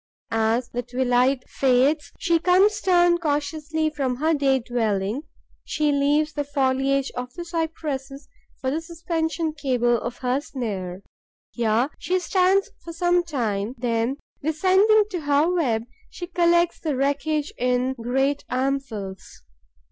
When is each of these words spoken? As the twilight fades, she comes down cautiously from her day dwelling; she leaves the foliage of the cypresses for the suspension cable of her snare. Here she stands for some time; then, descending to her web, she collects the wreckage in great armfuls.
As 0.31 0.69
the 0.69 0.81
twilight 0.81 1.47
fades, 1.47 2.11
she 2.17 2.39
comes 2.39 2.81
down 2.81 3.19
cautiously 3.19 3.91
from 3.91 4.15
her 4.15 4.33
day 4.33 4.57
dwelling; 4.57 5.21
she 5.63 5.91
leaves 5.91 6.33
the 6.33 6.43
foliage 6.43 7.11
of 7.15 7.31
the 7.35 7.45
cypresses 7.45 8.27
for 8.59 8.71
the 8.71 8.81
suspension 8.81 9.53
cable 9.53 10.01
of 10.01 10.17
her 10.25 10.41
snare. 10.41 11.03
Here 11.51 11.91
she 11.99 12.17
stands 12.19 12.71
for 12.83 12.91
some 12.93 13.23
time; 13.23 13.75
then, 13.77 14.17
descending 14.43 15.03
to 15.11 15.21
her 15.21 15.47
web, 15.53 15.83
she 16.09 16.25
collects 16.25 16.79
the 16.79 16.95
wreckage 16.97 17.53
in 17.59 17.93
great 17.93 18.43
armfuls. 18.49 19.43